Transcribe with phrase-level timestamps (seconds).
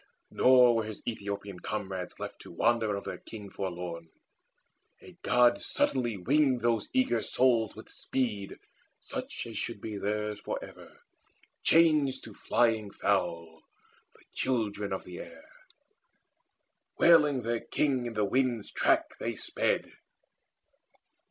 [0.31, 4.07] Nor were his Aethiopian comrades left To wander of their King forlorn:
[4.99, 8.57] a God Suddenly winged those eager souls with speed
[8.99, 10.97] Such as should soon be theirs for ever,
[11.61, 13.61] changed To flying fowl,
[14.15, 15.47] the children of the air.
[16.97, 19.91] Wailing their King in the winds' track they sped.